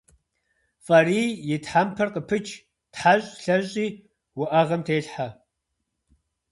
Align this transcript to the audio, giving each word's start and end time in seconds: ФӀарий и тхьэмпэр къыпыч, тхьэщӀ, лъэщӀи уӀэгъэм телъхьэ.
ФӀарий 0.85 1.31
и 1.53 1.57
тхьэмпэр 1.63 2.09
къыпыч, 2.13 2.47
тхьэщӀ, 2.93 3.33
лъэщӀи 3.43 3.87
уӀэгъэм 4.39 4.81
телъхьэ. 4.85 5.27